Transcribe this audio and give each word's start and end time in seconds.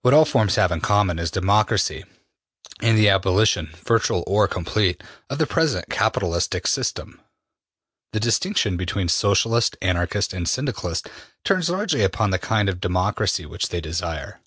What 0.00 0.14
all 0.14 0.24
forms 0.24 0.54
have 0.54 0.72
in 0.72 0.80
common 0.80 1.18
is 1.18 1.30
democracy 1.30 2.04
and 2.80 2.96
the 2.96 3.10
abolition, 3.10 3.74
virtual 3.84 4.24
or 4.26 4.48
complete, 4.48 5.02
of 5.28 5.36
the 5.36 5.46
present 5.46 5.90
capitalistic 5.90 6.66
system. 6.66 7.20
The 8.14 8.20
distinction 8.20 8.78
between 8.78 9.10
Socialists, 9.10 9.76
Anarchists 9.82 10.32
and 10.32 10.48
Syndicalists 10.48 11.06
turns 11.44 11.68
largely 11.68 12.02
upon 12.02 12.30
the 12.30 12.38
kind 12.38 12.70
of 12.70 12.80
democracy 12.80 13.44
which 13.44 13.68
they 13.68 13.82
desire. 13.82 14.40